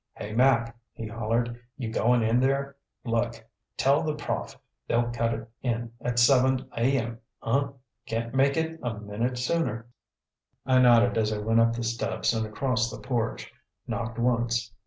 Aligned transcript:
"Hey, 0.13 0.33
Mac," 0.33 0.75
he 0.93 1.05
hollered, 1.05 1.59
"you 1.77 1.91
going 1.91 2.23
in 2.23 2.39
there? 2.39 2.75
Look, 3.05 3.35
tell 3.77 4.01
the 4.01 4.15
prof 4.15 4.57
they'll 4.87 5.11
cut 5.11 5.31
it 5.31 5.47
in 5.61 5.91
at 6.01 6.17
seven 6.17 6.67
ayem, 6.75 7.19
huh? 7.37 7.73
Can't 8.07 8.33
make 8.33 8.57
it 8.57 8.79
a 8.81 8.95
minute 8.97 9.37
sooner." 9.37 9.85
I 10.65 10.79
nodded 10.79 11.19
as 11.19 11.31
I 11.31 11.37
went 11.37 11.59
up 11.59 11.73
the 11.75 11.83
steps 11.83 12.33
and 12.33 12.47
across 12.47 12.89
the 12.89 12.97
porch; 12.97 13.53
knocked 13.85 14.17
once. 14.17 14.73